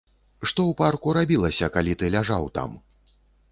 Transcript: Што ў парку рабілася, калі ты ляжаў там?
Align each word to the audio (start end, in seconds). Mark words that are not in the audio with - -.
Што 0.43 0.47
ў 0.69 0.73
парку 0.79 1.13
рабілася, 1.19 1.71
калі 1.77 1.93
ты 2.01 2.11
ляжаў 2.19 2.51
там? 2.59 2.77